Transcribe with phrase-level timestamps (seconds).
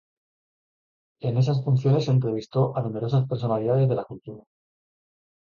[1.19, 4.43] En esas funciones entrevistó a numerosas personalidades de la cultura.